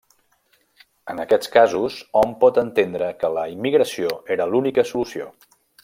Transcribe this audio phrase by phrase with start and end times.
[1.13, 5.31] En aquests casos hom pot entendre que la immigració era l'única solució.